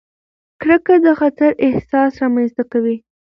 کرکه 0.61 0.95
د 1.05 1.07
خطر 1.19 1.49
احساس 1.67 2.11
رامنځته 2.21 2.63
کوي. 2.71 2.97